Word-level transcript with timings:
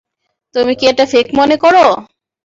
তুমি 0.55 0.73
কি 0.79 0.85
এটা 0.91 1.05
কেক 1.11 1.27
মনে 1.39 1.55
করো? 1.63 1.85